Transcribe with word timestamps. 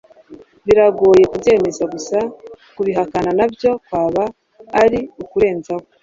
biragoye 0.65 1.23
kubyemeza 1.31 1.83
gusa 1.93 2.17
kubihakana 2.75 3.29
nabyo 3.39 3.71
kwaba 3.85 4.23
ari 4.83 4.99
ukurenzaho 5.23 5.85